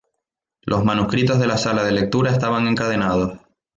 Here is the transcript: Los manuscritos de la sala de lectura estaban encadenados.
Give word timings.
Los 0.63 0.83
manuscritos 0.83 1.37
de 1.37 1.45
la 1.45 1.59
sala 1.59 1.83
de 1.83 1.91
lectura 1.91 2.31
estaban 2.31 2.65
encadenados. 2.67 3.37